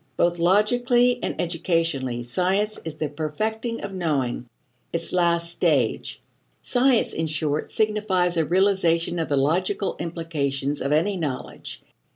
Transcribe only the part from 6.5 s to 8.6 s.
Science, in short, signifies a